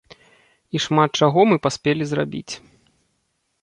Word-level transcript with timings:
І 0.77 0.81
шмат 0.85 1.11
чаго 1.23 1.45
мы 1.53 1.61
паспелі 1.69 2.03
зрабіць. 2.15 2.49